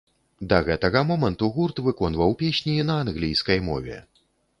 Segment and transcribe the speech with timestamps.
[0.51, 4.01] Да гэтага моманту гурт выконваў песні на англійскай мове.